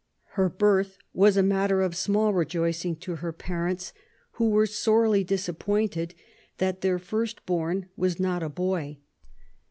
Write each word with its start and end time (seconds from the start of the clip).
Her 0.31 0.49
birth 0.49 0.97
was 1.13 1.37
a 1.37 1.43
matter 1.43 1.83
of 1.83 1.95
small 1.95 2.33
rejoicing 2.33 2.95
to 3.01 3.17
her 3.17 3.31
parents, 3.31 3.93
who 4.31 4.49
were 4.49 4.65
sorely 4.65 5.23
disappointed 5.23 6.15
that 6.57 6.81
their 6.81 6.97
first 6.97 7.45
born 7.45 7.87
was 7.95 8.19
not 8.19 8.41
a 8.41 8.49
boy. 8.49 8.97